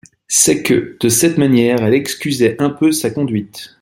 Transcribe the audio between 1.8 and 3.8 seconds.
elle excusait un peu sa conduite.